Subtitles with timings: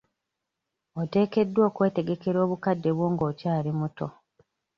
[1.01, 4.07] Oteekeddwa okwetegekera obukadde bwo ng'okyali muto.